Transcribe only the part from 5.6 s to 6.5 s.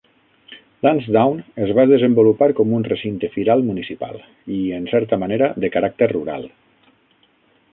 de caràcter rural.